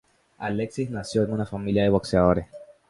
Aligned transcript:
Alexis 0.39 0.89
nació 0.89 1.21
en 1.25 1.31
una 1.31 1.45
familia 1.45 1.83
de 1.83 1.89
boxeadores. 1.89 2.47